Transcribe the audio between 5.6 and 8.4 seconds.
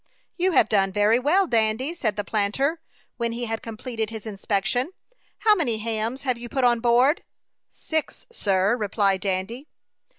hams have you put on board?" "Six,